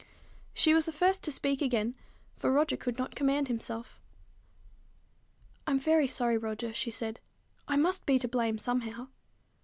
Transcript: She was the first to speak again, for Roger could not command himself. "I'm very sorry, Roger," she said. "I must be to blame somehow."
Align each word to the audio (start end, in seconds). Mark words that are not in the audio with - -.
She 0.55 0.73
was 0.73 0.87
the 0.87 0.91
first 0.91 1.21
to 1.25 1.31
speak 1.31 1.61
again, 1.61 1.93
for 2.35 2.51
Roger 2.51 2.75
could 2.75 2.97
not 2.97 3.13
command 3.13 3.47
himself. 3.49 4.01
"I'm 5.67 5.79
very 5.79 6.07
sorry, 6.07 6.39
Roger," 6.39 6.73
she 6.73 6.89
said. 6.89 7.19
"I 7.67 7.75
must 7.77 8.07
be 8.07 8.17
to 8.17 8.27
blame 8.27 8.57
somehow." 8.57 9.09